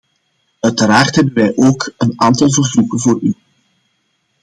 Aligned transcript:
Uiteraard 0.59 1.15
hebben 1.15 1.33
wij 1.33 1.53
ook 1.55 1.93
een 1.97 2.13
aantal 2.21 2.51
verzoeken 2.51 2.99
voor 2.99 3.19
u. 3.21 3.35